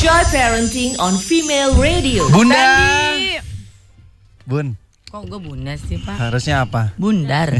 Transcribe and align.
Joy 0.00 0.22
Parenting 0.32 0.96
on 0.96 1.12
Female 1.12 1.76
Radio. 1.76 2.24
Bunda. 2.32 2.64
Bun, 4.48 4.72
Kok 5.12 5.22
gue 5.28 5.36
bunda 5.38 5.76
sih 5.76 6.00
pak? 6.00 6.16
harusnya 6.16 6.64
apa? 6.64 6.96
Bundar. 6.96 7.52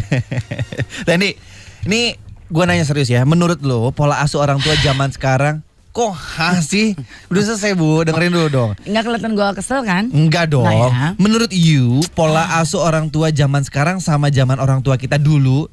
Tadi, 1.08 1.36
ini 1.84 2.00
gue 2.48 2.64
nanya 2.64 2.88
serius 2.88 3.12
ya. 3.12 3.22
Menurut 3.28 3.60
lo 3.60 3.92
pola 3.92 4.24
asuh 4.24 4.40
orang 4.40 4.56
tua 4.58 4.72
zaman 4.80 5.12
sekarang 5.12 5.60
kok 5.90 6.16
hah 6.16 6.58
sih? 6.64 6.96
Udah 7.28 7.42
selesai 7.44 7.76
bu, 7.76 8.08
dengerin 8.08 8.32
dulu 8.32 8.48
dong. 8.48 8.70
Nggak 8.88 9.02
kelihatan 9.04 9.32
gue 9.36 9.48
kesel 9.60 9.80
kan? 9.84 10.04
Enggak 10.08 10.48
dong. 10.48 10.64
Nggak 10.64 10.90
ya? 10.96 11.08
Menurut 11.20 11.50
you, 11.52 12.00
pola 12.16 12.56
asuh 12.56 12.80
orang 12.80 13.12
tua 13.12 13.28
zaman 13.28 13.60
sekarang 13.62 14.00
sama 14.00 14.32
zaman 14.32 14.56
orang 14.56 14.80
tua 14.80 14.96
kita 14.96 15.20
dulu 15.20 15.68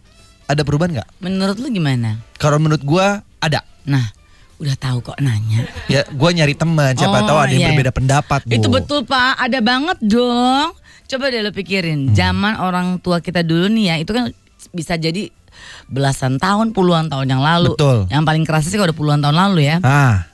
ada 0.45 0.67
perubahan 0.67 0.99
nggak? 0.99 1.09
Menurut 1.23 1.57
lu 1.63 1.71
gimana? 1.71 2.19
Kalau 2.35 2.59
menurut 2.59 2.83
gua 2.83 3.23
ada. 3.39 3.63
Nah, 3.87 4.16
udah 4.57 4.75
tahu 4.75 4.97
kok 5.03 5.17
nanya. 5.17 5.69
Ya, 5.85 6.01
gua 6.09 6.29
nyari 6.31 6.53
teman. 6.53 6.93
Siapa 6.93 7.21
Oh, 7.21 7.27
tahu 7.27 7.37
ada 7.37 7.51
yang 7.51 7.61
iya. 7.61 7.69
berbeda 7.71 7.91
pendapat. 7.91 8.41
Bu. 8.43 8.51
Itu 8.51 8.67
betul 8.67 9.03
pak, 9.03 9.37
ada 9.37 9.59
banget 9.59 9.97
dong. 10.01 10.73
Coba 11.07 11.29
deh 11.29 11.39
lo 11.39 11.51
pikirin, 11.51 12.11
Hmm. 12.11 12.13
zaman 12.13 12.53
orang 12.57 12.99
tua 12.99 13.21
kita 13.21 13.39
dulu 13.39 13.69
nih 13.69 13.85
ya, 13.87 13.95
itu 13.97 14.11
kan 14.11 14.33
bisa 14.69 14.93
jadi 14.93 15.31
belasan 15.87 16.35
tahun, 16.35 16.71
puluhan 16.71 17.07
tahun 17.07 17.27
yang 17.27 17.39
lalu. 17.39 17.73
Betul. 17.73 18.05
Yang 18.07 18.23
paling 18.23 18.43
keras 18.43 18.65
sih 18.65 18.75
kalau 18.75 18.89
udah 18.89 18.97
puluhan 18.97 19.19
tahun 19.19 19.37
lalu 19.37 19.59
ya. 19.65 19.77
Ah, 19.81 20.27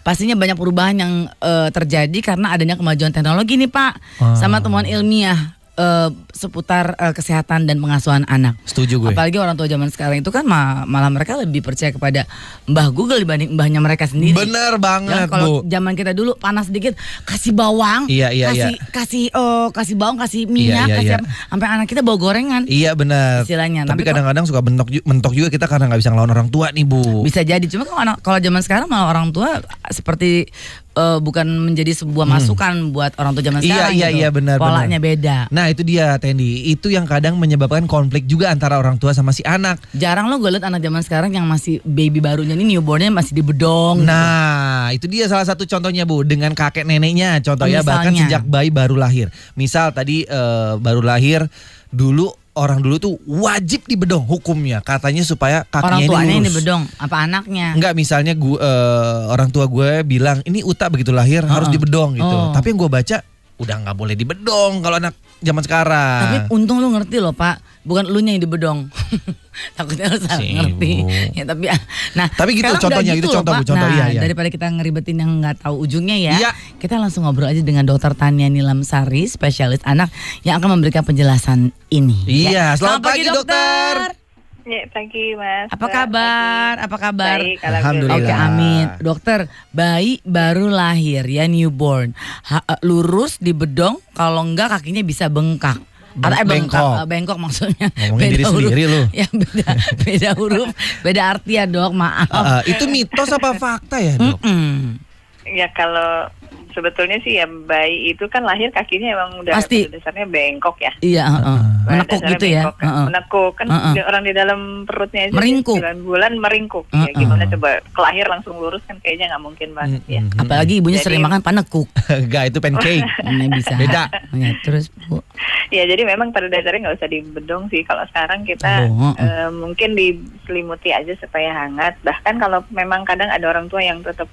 Pastinya 0.00 0.36
banyak 0.36 0.54
perubahan 0.54 0.92
yang 0.94 1.12
eh, 1.34 1.68
terjadi 1.70 2.18
karena 2.20 2.52
adanya 2.52 2.76
kemajuan 2.76 3.08
teknologi 3.08 3.56
nih 3.56 3.68
pak, 3.68 3.96
Ah. 4.20 4.36
sama 4.36 4.60
temuan 4.60 4.84
ilmiah 4.84 5.56
eh, 5.74 6.08
seputar 6.30 6.94
eh, 6.96 7.10
kesehatan 7.10 7.64
dan 7.64 7.76
pengasuhan 7.76 8.22
anak. 8.24 8.54
setuju 8.64 8.98
gue. 8.98 9.10
Apalagi 9.10 9.36
orang 9.36 9.54
tua 9.54 9.66
zaman 9.66 9.88
sekarang 9.88 10.18
itu 10.18 10.28
kan 10.28 10.42
ma- 10.42 10.82
malah 10.84 11.08
mereka 11.08 11.34
lebih 11.36 11.60
percaya 11.60 11.90
kepada 11.90 12.26
mbah 12.64 12.88
Google 12.88 13.18
dibanding 13.18 13.52
mbahnya 13.52 13.78
mereka 13.78 14.04
sendiri. 14.04 14.34
Bener 14.34 14.72
Ya, 14.74 14.80
banget, 14.80 15.28
kalau 15.28 15.62
Bu. 15.62 15.68
zaman 15.68 15.92
kita 15.92 16.10
dulu 16.10 16.34
panas 16.34 16.66
sedikit 16.66 16.94
kasih 17.22 17.52
bawang, 17.52 18.06
Iya, 18.06 18.30
iya, 18.30 18.46
kasih 18.48 18.72
iya. 18.72 18.90
kasih 18.90 19.24
eh, 19.28 19.66
kasih 19.70 19.94
bawang, 19.94 20.16
kasih 20.16 20.42
minyak, 20.46 20.86
iya, 20.86 20.96
kasih 20.96 21.10
iya. 21.14 21.18
sampai 21.46 21.66
anak 21.68 21.86
kita 21.86 22.00
bawa 22.00 22.16
gorengan. 22.16 22.62
Iya 22.64 22.92
benar. 22.92 23.42
Istilahnya, 23.42 23.84
Tapi 23.84 24.02
kadang-kadang 24.02 24.44
suka 24.44 24.60
mentok 24.60 24.88
mentok 25.02 25.32
juga 25.32 25.48
kita 25.48 25.66
karena 25.66 25.86
nggak 25.86 26.00
bisa 26.00 26.10
ngelawan 26.10 26.32
orang 26.32 26.48
tua 26.48 26.70
nih 26.70 26.82
bu. 26.82 27.22
Bisa 27.22 27.42
jadi 27.42 27.62
cuma 27.64 27.84
kalau 27.84 28.14
kalau 28.20 28.38
zaman 28.38 28.60
sekarang 28.60 28.86
malah 28.86 29.08
orang 29.08 29.30
tua 29.30 29.58
seperti 29.88 30.46
eh, 30.94 31.18
bukan 31.18 31.44
menjadi 31.44 31.92
sebuah 31.92 32.24
masukan 32.24 32.94
buat 32.94 33.12
orang 33.18 33.34
tua 33.34 33.42
zaman 33.42 33.60
Hmm. 33.60 33.66
Iya, 33.66 33.74
sekarang 33.74 33.94
iya, 33.94 34.08
gitu. 34.08 34.18
iya, 34.20 34.28
benar, 34.30 34.56
Polanya 34.56 34.96
benar. 34.96 35.08
beda. 35.18 35.36
Nah 35.50 35.64
itu 35.68 35.82
dia 35.82 36.06
Tendi. 36.16 36.70
Itu 36.70 36.88
yang 36.88 37.04
kadang 37.04 37.34
menyebabkan 37.36 37.84
konflik 37.84 38.24
juga 38.24 38.48
antara 38.48 38.78
orang 38.78 38.96
tua 38.96 39.10
sama 39.10 39.34
si 39.34 39.42
anak. 39.42 39.82
Jarang 39.92 40.30
lo 40.30 40.38
gue 40.38 40.54
liat 40.54 40.64
anak 40.64 40.80
zaman 40.80 41.02
sekarang 41.02 41.30
yang 41.34 41.44
masih 41.44 41.82
baby 41.82 42.22
barunya 42.22 42.54
ini 42.54 42.76
newbornnya 42.76 43.10
masih 43.10 43.34
di 43.34 43.42
bedong. 43.42 44.00
gitu. 44.00 44.08
Nah, 44.08 44.94
itu 44.94 45.10
dia 45.10 45.26
salah 45.26 45.44
satu 45.44 45.66
contohnya 45.66 46.06
Bu 46.06 46.22
dengan 46.22 46.54
kakek 46.54 46.84
neneknya. 46.84 47.42
Contohnya 47.42 47.82
Misalnya. 47.82 47.90
bahkan 47.90 48.12
sejak 48.14 48.42
bayi 48.46 48.70
baru 48.70 48.94
lahir. 48.94 49.28
Misal 49.54 49.90
tadi 49.90 50.22
eh, 50.22 50.72
baru 50.78 51.02
lahir 51.02 51.44
dulu 51.90 52.30
orang 52.54 52.78
dulu 52.80 52.96
tuh 53.02 53.14
wajib 53.26 53.82
dibedong 53.84 54.22
hukumnya 54.22 54.78
katanya 54.78 55.26
supaya 55.26 55.66
kakinya 55.66 56.06
orang 56.06 56.06
tuanya 56.06 56.34
ini 56.38 56.50
bedong, 56.50 56.82
apa 57.02 57.16
anaknya? 57.26 57.74
Enggak 57.74 57.92
misalnya 57.98 58.32
gua 58.38 58.56
eh, 58.62 59.20
orang 59.34 59.50
tua 59.50 59.66
gue 59.66 60.06
bilang 60.06 60.38
ini 60.46 60.62
Uta 60.62 60.86
begitu 60.86 61.10
lahir 61.10 61.42
harus 61.42 61.68
Uh-uh. 61.68 61.74
dibedong 61.74 62.14
gitu. 62.14 62.36
Oh. 62.48 62.54
Tapi 62.54 62.72
yang 62.72 62.78
gue 62.78 62.90
baca 62.90 63.16
udah 63.54 63.76
nggak 63.86 63.96
boleh 63.98 64.14
dibedong 64.18 64.82
kalau 64.82 64.98
anak 64.98 65.14
zaman 65.44 65.62
sekarang. 65.62 66.20
Tapi 66.24 66.36
untung 66.50 66.80
lu 66.80 66.88
ngerti 66.90 67.20
loh 67.20 67.30
pak, 67.30 67.60
bukan 67.84 68.08
lu 68.08 68.18
yang 68.18 68.40
di 68.40 68.48
bedong. 68.48 68.88
Takutnya 69.78 70.10
lu 70.10 70.18
salah 70.18 70.40
ngerti. 70.40 70.92
Ya 71.36 71.44
tapi 71.46 71.70
nah. 72.18 72.26
Tapi 72.26 72.50
gitu 72.58 72.72
contohnya, 72.80 73.14
udah 73.14 73.20
itu 73.22 73.28
loh, 73.28 73.34
contoh, 73.38 73.52
Pak. 73.54 73.60
Bu, 73.62 73.68
contoh, 73.70 73.86
Nah, 73.86 73.94
iya, 73.94 74.04
iya. 74.16 74.20
Daripada 74.24 74.48
kita 74.50 74.66
ngeribetin 74.66 75.16
yang 75.20 75.30
nggak 75.38 75.62
tahu 75.62 75.74
ujungnya 75.84 76.16
ya, 76.18 76.34
Iya. 76.40 76.50
kita 76.80 76.98
langsung 76.98 77.22
ngobrol 77.22 77.46
aja 77.46 77.62
dengan 77.62 77.86
Dokter 77.86 78.16
Tania 78.16 78.50
Nilamsari, 78.50 79.28
spesialis 79.30 79.84
anak 79.86 80.10
yang 80.42 80.58
akan 80.58 80.80
memberikan 80.80 81.06
penjelasan 81.06 81.70
ini. 81.92 82.16
Iya, 82.26 82.50
Ya. 82.50 82.66
selamat 82.74 83.00
pagi, 83.04 83.22
dokter. 83.28 84.23
Ya, 84.64 84.88
pagi 84.88 85.36
Mas. 85.36 85.68
Apa 85.68 85.86
kabar? 85.86 86.72
pagi. 86.74 86.84
Apa 86.84 86.96
kabar? 86.98 87.36
Baik, 87.38 87.58
Alhamdulillah. 87.60 88.16
Oke 88.18 88.32
amin 88.32 88.86
Dokter 88.98 89.40
bayi 89.70 90.24
baru 90.24 90.66
lahir 90.66 91.20
ya 91.22 91.44
newborn 91.44 92.16
Ha- 92.44 92.64
eh, 92.66 92.80
Lurus 92.80 93.36
di 93.36 93.52
bedong 93.52 94.00
Kalau 94.10 94.40
enggak 94.40 94.72
kakinya 94.72 95.00
bisa 95.00 95.28
bengkak 95.28 95.76
Beng- 96.14 96.30
Atau, 96.30 96.38
eh, 96.38 96.46
bengkak, 96.46 96.80
bengkok. 96.80 96.96
eh, 96.96 97.06
bengkok 97.06 97.38
maksudnya 97.38 97.86
Ngomongin 98.00 98.24
diri 98.30 98.42
huruf. 98.42 98.56
sendiri 98.64 98.84
lu. 98.86 99.00
Ya 99.20 99.26
beda, 99.28 99.68
beda 99.98 100.30
huruf 100.32 100.68
Beda 101.02 101.22
arti 101.28 101.52
ya 101.52 101.64
dok 101.66 101.92
maaf 101.92 102.28
Eh, 102.30 102.72
itu 102.72 102.84
mitos 102.86 103.28
apa 103.28 103.50
fakta 103.52 103.96
ya 103.98 104.16
dok? 104.16 104.40
Mm-mm. 104.40 104.96
Ya 105.44 105.68
kalau 105.70 106.32
sebetulnya 106.74 107.16
sih 107.20 107.38
ya 107.38 107.46
bayi 107.46 108.10
itu 108.10 108.26
kan 108.26 108.42
lahir 108.42 108.68
kakinya 108.68 109.08
emang 109.10 109.30
udah 109.40 109.54
Pasti. 109.54 109.86
pada 109.86 109.96
dasarnya 109.96 110.26
bengkok 110.26 110.76
ya. 110.78 110.92
Iya 110.98 111.24
heeh. 111.24 111.58
Pada 111.80 111.92
Menekuk 111.94 112.20
gitu 112.28 112.46
ya 112.46 112.62
kan. 112.66 112.74
heeh. 112.82 113.04
Menekuk 113.06 113.52
kan 113.54 113.66
Heeh. 113.66 113.92
di- 113.94 114.04
orang 114.04 114.22
di 114.22 114.32
dalam 114.32 114.60
perutnya 114.82 115.20
aja 115.24 115.32
Meringkuk. 115.32 115.78
9 115.78 116.02
bulan 116.02 116.32
meringkuk. 116.36 116.84
Ya, 116.90 116.98
Heeh. 117.00 117.14
gimana 117.16 117.44
coba 117.46 117.68
kelahir 117.90 118.26
langsung 118.26 118.54
lurus 118.56 118.82
kan 118.82 118.98
kayaknya 118.98 119.30
nggak 119.30 119.42
mungkin 119.42 119.68
banget 119.72 120.02
ya. 120.06 120.20
Mm-mm. 120.20 120.40
Apalagi 120.40 120.74
ibunya 120.78 120.98
Jadi- 120.98 121.06
sering 121.08 121.22
makan 121.22 121.40
panekuk 121.40 121.88
Enggak 122.24 122.44
itu 122.50 122.58
pancake. 122.58 123.04
Ini 123.30 123.46
bisa 123.48 123.72
Beda. 123.74 124.02
ya, 124.32 124.50
Terus 124.60 124.90
bu 125.06 125.22
Ya 125.70 125.84
jadi 125.84 126.02
memang 126.02 126.30
pada 126.30 126.46
dasarnya 126.46 126.80
nggak 126.84 126.98
usah 126.98 127.08
dibedong 127.08 127.64
sih. 127.66 127.82
Kalau 127.82 128.04
sekarang 128.06 128.42
kita 128.42 128.84
Oh, 128.84 129.12
heeh. 129.12 129.24
eh, 129.40 129.50
mungkin 129.50 129.94
diselimuti 129.94 130.90
aja 130.90 131.14
supaya 131.14 131.54
hangat. 131.56 131.94
Bahkan 132.00 132.34
kalau 132.36 132.60
memang 132.70 133.04
kadang 133.04 133.28
ada 133.28 133.44
orang 133.44 133.66
tua 133.66 133.80
yang 133.80 134.00
tetap 134.00 134.26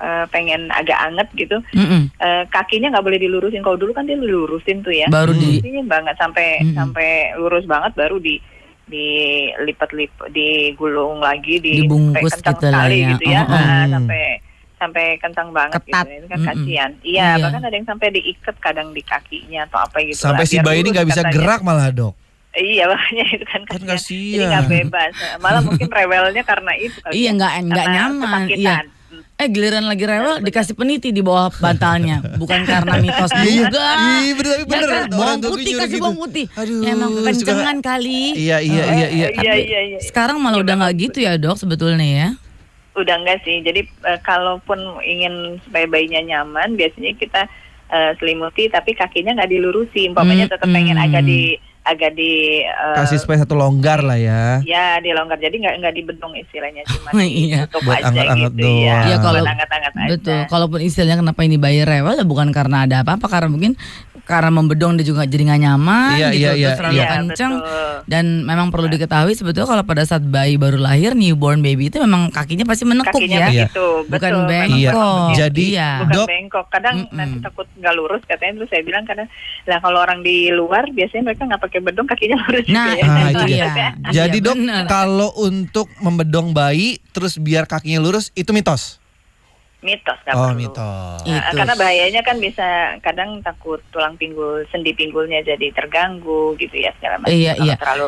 eh, 0.00 0.24
pengen 0.26 0.66
agak 0.70 0.98
anget 0.98 1.28
gitu, 1.34 1.60
Mm-mm. 1.70 2.08
eh, 2.16 2.44
kakinya 2.46 2.88
nggak 2.90 3.04
boleh 3.04 3.18
dilurusin. 3.18 3.60
Kalau 3.60 3.76
dulu 3.76 3.92
kan 3.92 4.04
dia 4.04 4.16
dilurusin 4.16 4.80
tuh 4.80 4.90
ya. 4.90 5.06
Baru 5.06 5.30
di 5.30 5.60
Lurusinnya 5.60 5.84
banget 5.84 6.16
sampai 6.16 6.46
Mm-mm. 6.58 6.74
sampai 6.74 7.08
lurus 7.36 7.64
banget 7.64 7.92
baru 7.94 8.16
di 8.16 8.40
dilipat-lipat 8.90 10.28
digulung 10.30 11.18
lagi 11.18 11.56
di 11.58 11.72
Dibungkus 11.78 12.34
kencang 12.34 12.58
gitu 12.58 12.66
sekali 12.66 12.96
ya. 12.96 13.08
gitu 13.08 13.24
ya 13.24 13.40
Oh, 13.40 13.46
oh. 13.46 13.56
Ah, 13.56 13.84
sampai 13.88 14.22
sampai 14.74 15.04
kencang 15.16 15.48
banget 15.50 15.78
Ketat. 15.78 16.02
gitu 16.02 16.10
itu 16.10 16.26
kan 16.26 16.40
kasihan 16.42 16.90
iya 17.02 17.28
Iya. 17.30 17.42
bahkan 17.42 17.62
ada 17.62 17.76
yang 17.76 17.86
sampai 17.86 18.08
diikat 18.10 18.56
kadang 18.58 18.90
di 18.90 19.02
kakinya 19.02 19.60
atau 19.64 19.78
apa 19.78 19.96
gitu 20.02 20.18
Sampai 20.18 20.42
lah, 20.42 20.50
si 20.50 20.56
bayi 20.58 20.80
ini 20.80 20.88
nggak 20.90 21.06
bisa 21.06 21.22
katanya. 21.22 21.34
gerak 21.36 21.60
malah 21.60 21.88
dok. 21.90 22.14
iya 22.52 22.84
makanya 22.84 23.24
itu 23.30 23.44
kan 23.46 23.60
Kan 23.62 23.78
kasihan. 23.78 23.86
kasihan. 23.86 24.32
jadi 24.32 24.44
nggak 24.48 24.66
bebas 24.66 25.12
malah 25.38 25.60
mungkin 25.60 25.88
rewelnya 25.88 26.42
karena 26.42 26.72
itu 26.74 26.96
kali 26.98 27.12
Iya 27.14 27.22
ya. 27.22 27.30
nggak 27.36 27.52
nggak 27.62 27.86
nyaman 27.86 28.26
Iya 28.26 28.40
kesakitan. 28.50 28.84
Eh 29.40 29.48
giliran 29.48 29.88
lagi 29.88 30.04
rewel 30.04 30.44
dikasih 30.44 30.76
peniti 30.76 31.08
di 31.10 31.24
bawah 31.24 31.48
bantalnya, 31.50 32.20
bukan 32.36 32.60
karena 32.62 33.00
mitos 33.00 33.32
Iya, 33.32 33.44
juga. 33.64 33.86
iya, 34.20 34.32
bener, 34.36 34.52
tapi 34.52 34.60
Ya 34.60 34.68
bener. 34.68 34.84
kan, 34.84 35.00
Orang 35.08 35.08
bawang 35.10 35.40
putih 35.48 35.72
kasih 35.74 35.88
gitu. 35.90 36.02
bawang 36.04 36.18
putih. 36.20 36.44
Aduh, 36.52 36.78
ya, 36.78 36.90
emang 36.92 37.10
suka- 37.10 37.24
kencengan 37.26 37.76
kali. 37.80 38.22
Iya 38.36 38.56
iya 38.60 38.82
iya 38.84 39.06
iya. 39.08 39.26
Eh, 39.26 39.40
iya, 39.40 39.54
iya, 39.56 39.80
iya. 39.86 39.98
Sekarang 39.98 40.36
malah 40.36 40.60
udah 40.60 40.74
nggak 40.76 40.94
gitu 41.00 41.18
ya 41.20 41.32
dok 41.34 41.56
sebetulnya 41.56 42.04
ya. 42.04 42.28
Udah 42.92 43.16
enggak 43.16 43.40
sih. 43.40 43.64
Jadi 43.64 43.80
eh, 43.80 44.18
kalaupun 44.20 44.76
ingin 45.00 45.34
supaya 45.64 45.88
bayinya 45.88 46.20
nyaman, 46.20 46.76
biasanya 46.76 47.16
kita 47.16 47.48
eh, 47.88 48.12
selimuti 48.20 48.68
tapi 48.68 48.92
kakinya 48.92 49.40
nggak 49.40 49.50
dilurusin. 49.50 50.12
Umpamanya 50.12 50.52
tetap 50.52 50.68
pengen 50.68 51.00
agak 51.00 51.24
di 51.24 51.56
agak 51.80 52.12
di 52.12 52.60
eh, 52.60 52.94
Kasih 52.94 53.16
space 53.16 53.40
satu 53.40 53.56
longgar 53.56 54.00
lah 54.00 54.14
ya. 54.14 54.60
ya 54.62 54.98
dilonggar. 54.98 55.36
Jadi 55.36 55.56
nggak 55.58 55.74
nggak 55.80 55.94
dibedong 55.94 56.32
istilahnya 56.34 56.84
cuma 56.86 57.08
Iya. 57.24 57.64
ditutup 57.64 57.82
Buat 57.82 57.98
aja 57.98 58.08
anget-anget 58.10 58.52
gitu 58.52 58.60
ya. 58.60 58.68
doang. 58.68 59.02
Iya, 59.02 59.16
kalau- 59.18 59.44
aja. 59.96 60.10
Betul. 60.10 60.40
Kalaupun 60.46 60.80
istilahnya 60.80 61.16
kenapa 61.18 61.40
ini 61.40 61.56
bayi 61.56 61.80
rewel 61.82 62.14
ya 62.14 62.24
bukan 62.24 62.48
karena 62.50 62.84
ada 62.84 63.00
apa-apa 63.00 63.26
karena 63.26 63.48
mungkin 63.48 63.72
karena 64.30 64.46
membedong 64.48 64.94
dia 64.94 65.02
juga 65.02 65.26
jadi 65.26 65.42
nggak 65.44 65.60
nyaman 65.60 66.14
Iya, 66.14 66.28
gitu 66.30 66.38
iya, 66.38 66.50
iya, 66.54 66.70
terlalu 66.72 66.94
iya. 66.96 67.08
kenceng 67.10 67.52
betul. 67.58 67.94
dan 68.06 68.24
memang 68.40 68.66
perlu 68.70 68.86
diketahui 68.86 69.34
sebetulnya 69.34 69.66
kalau 69.66 69.82
pada 69.82 70.02
saat 70.02 70.22
bayi 70.22 70.54
baru 70.54 70.78
lahir 70.78 71.12
newborn 71.12 71.58
baby 71.58 71.90
itu 71.90 71.98
memang 71.98 72.30
kakinya 72.30 72.62
pasti 72.62 72.86
menekuk 72.86 73.10
kakinya 73.12 73.36
ya. 73.36 73.48
Iya. 73.50 73.66
begitu, 73.66 73.86
Bukan 74.06 74.30
betul. 74.30 74.46
bengkok. 74.46 74.70
begitu. 74.70 75.10
Jadi, 75.34 75.64
iya. 75.68 75.90
bukan 75.98 76.14
Dok. 76.14 76.26
bengkok. 76.28 76.66
Kadang 76.70 76.96
Mm-mm. 77.00 77.16
nanti 77.16 77.36
takut 77.40 77.66
nggak 77.74 77.94
lurus 77.94 78.22
katanya 78.22 78.52
terus 78.56 78.68
saya 78.70 78.82
bilang 78.82 79.02
kadang 79.02 79.26
lah 79.64 79.78
kalau 79.80 79.98
orang 79.98 80.20
di 80.20 80.36
luar 80.48 80.86
biasanya 80.86 81.22
mereka 81.26 81.42
nggak 81.44 81.60
pakai 81.60 81.80
bedong 81.82 82.06
kakinya 82.06 82.36
lurus 82.40 82.64
Nah, 82.68 82.86
juga 82.86 82.94
ya. 82.94 83.04
Ah, 83.10 83.26
itu 83.26 83.44
dia. 83.48 83.66
Jadi 84.14 84.38
Iya, 84.38 84.46
dok 84.46 84.56
bener. 84.56 84.84
kalau 84.86 85.30
untuk 85.34 85.90
membedong 85.98 86.52
bayi 86.52 87.02
terus 87.10 87.34
biar 87.34 87.66
kakinya 87.66 87.98
lurus 87.98 88.30
itu 88.32 88.52
mitos. 88.52 88.99
Mitos 89.80 90.18
nggak 90.22 90.34
Oh 90.34 90.44
perlu. 90.46 90.60
mitos. 90.60 91.20
Nah, 91.22 91.40
Mitos. 91.40 91.56
karena 91.56 91.74
bahayanya 91.74 92.20
kan 92.20 92.36
bisa 92.36 92.66
kadang 93.00 93.40
takut 93.40 93.80
tulang 93.88 94.14
pinggul 94.14 94.64
sendi 94.68 94.92
pinggulnya 94.92 95.40
jadi 95.40 95.72
terganggu 95.72 96.52
gitu 96.56 96.76
ya 96.76 96.92
segala 96.96 97.16
macam 97.18 97.32
Iya, 97.32 97.52
kalau 97.54 97.64
iya. 97.64 97.74
terlalu. 97.76 98.06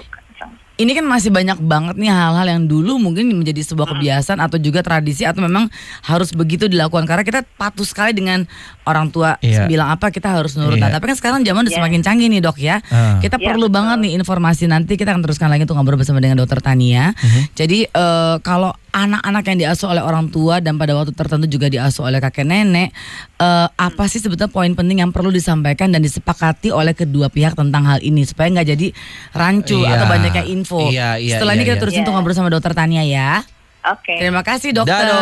Ini 0.75 0.93
kan 0.93 1.05
masih 1.05 1.29
banyak 1.29 1.61
banget 1.61 1.95
nih 1.97 2.09
hal-hal 2.09 2.47
yang 2.49 2.65
dulu 2.65 2.97
mungkin 2.97 3.29
menjadi 3.33 3.61
sebuah 3.63 3.93
kebiasaan 3.93 4.41
atau 4.41 4.57
juga 4.57 4.81
tradisi 4.81 5.23
atau 5.23 5.45
memang 5.45 5.69
harus 6.03 6.33
begitu 6.33 6.65
dilakukan 6.65 7.05
karena 7.05 7.23
kita 7.23 7.41
patuh 7.57 7.85
sekali 7.85 8.13
dengan 8.13 8.49
orang 8.83 9.09
tua 9.09 9.37
Iya. 9.39 9.69
bilang 9.69 9.93
apa 9.93 10.09
kita 10.09 10.33
harus 10.33 10.57
nurut. 10.57 10.81
Iya. 10.81 10.89
Nah, 10.89 10.91
tapi 10.91 11.13
kan 11.13 11.17
sekarang 11.17 11.41
zaman 11.45 11.65
udah 11.65 11.73
Iya. 11.73 11.79
semakin 11.79 12.01
canggih 12.01 12.29
nih 12.33 12.41
dok 12.41 12.59
ya. 12.59 12.81
Ah. 12.89 13.21
Kita 13.21 13.37
Iya, 13.37 13.47
perlu 13.47 13.69
betul. 13.69 13.77
banget 13.79 13.97
nih 14.03 14.13
informasi 14.17 14.65
nanti 14.67 14.97
kita 14.97 15.13
akan 15.13 15.23
teruskan 15.23 15.49
lagi 15.49 15.63
untuk 15.63 15.77
ngobrol 15.77 16.01
bersama 16.01 16.19
dengan 16.19 16.41
dokter 16.41 16.59
Tania. 16.59 17.13
Mhm. 17.15 17.41
Jadi 17.55 17.79
eh, 17.87 18.37
kalau 18.41 18.73
anak-anak 18.93 19.45
yang 19.49 19.59
diasuh 19.59 19.89
oleh 19.89 20.05
orang 20.05 20.29
tua 20.29 20.61
dan 20.61 20.77
pada 20.77 20.93
waktu 20.93 21.13
tertentu 21.13 21.49
juga 21.49 21.65
diasuh 21.67 22.05
oleh 22.05 22.21
kakek 22.21 22.45
nenek, 22.45 22.93
eh, 23.39 23.69
apa 23.71 24.05
sih 24.05 24.21
sebetulnya 24.21 24.53
poin 24.53 24.73
penting 24.73 25.01
yang 25.01 25.11
perlu 25.11 25.29
disampaikan 25.29 25.89
dan 25.89 26.01
disepakati 26.01 26.69
oleh 26.69 26.93
kedua 26.93 27.29
pihak 27.29 27.55
tentang 27.55 27.85
hal 27.85 28.01
ini 28.01 28.21
supaya 28.23 28.53
nggak 28.53 28.69
jadi 28.69 28.87
rancu 29.33 29.81
Iya. 29.81 29.97
atau 29.97 30.07
banyaknya 30.09 30.45
info. 30.63 30.79
Iya, 30.87 31.19
iya, 31.19 31.37
Setelah 31.37 31.53
ini 31.53 31.61
iya, 31.61 31.67
kita 31.67 31.75
iya. 31.75 31.83
terusin 31.83 32.01
untuk 32.01 32.09
Iya. 32.09 32.17
ngobrol 32.17 32.35
sama 32.35 32.49
dokter 32.49 32.73
Tania 32.73 33.03
ya. 33.03 33.43
Oke. 33.83 34.15
Terima 34.15 34.41
kasih 34.41 34.71
dokter. 34.71 34.95
Dah, 34.95 35.03
dok. 35.03 35.19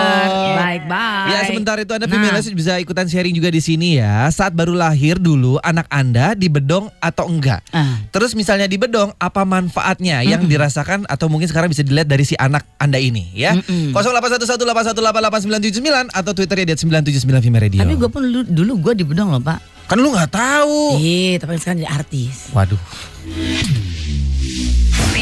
Baik, 0.55 0.83
bye. 0.85 1.33
Ya 1.33 1.39
sebentar 1.49 1.75
itu 1.75 1.91
Anda 1.91 2.05
Nah. 2.05 2.13
female 2.13 2.37
Listeners 2.37 2.55
bisa 2.55 2.77
ikutan 2.77 3.09
sharing 3.09 3.33
juga 3.33 3.49
di 3.49 3.57
sini 3.57 3.97
ya. 3.97 4.29
Saat 4.29 4.53
baru 4.53 4.77
lahir 4.77 5.17
dulu 5.17 5.57
anak 5.65 5.89
Anda 5.89 6.37
dibedong 6.37 6.93
atau 7.01 7.25
enggak? 7.25 7.65
Ah. 7.73 7.97
Terus 8.13 8.37
misalnya 8.37 8.69
dibedong 8.69 9.17
apa 9.17 9.43
manfaatnya 9.43 10.21
yang 10.21 10.45
dirasakan 10.45 11.09
atau 11.09 11.27
mungkin 11.27 11.49
sekarang 11.49 11.67
bisa 11.67 11.81
dilihat 11.81 12.05
dari 12.05 12.21
si 12.21 12.37
anak 12.37 12.69
Anda 12.77 13.01
ini 13.01 13.33
ya. 13.33 13.57
0811818899 13.97 16.13
atau 16.13 16.31
Twitternya 16.31 16.69
di 16.69 16.75
979 16.77 17.41
Female 17.41 17.65
Radio. 17.65 17.81
Tapi 17.81 17.97
gue 17.97 18.11
pun 18.13 18.21
dulu, 18.21 18.45
dulu 18.45 18.73
gue 18.85 18.93
di 18.95 19.05
bedong 19.09 19.31
loh 19.31 19.41
pak. 19.41 19.59
kan 19.89 19.97
lu 19.97 20.07
nggak 20.07 20.31
tahu. 20.31 21.01
Iya, 21.01 21.41
tapi 21.41 21.57
sekarang 21.57 21.81
jadi 21.81 21.91
artis. 21.91 22.53
Waduh. 22.53 22.79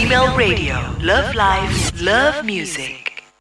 Female 0.08 0.34
Radio. 0.38 0.76
Love 1.02 1.34
life, 1.34 2.00
love 2.00 2.42
music. 2.42 3.07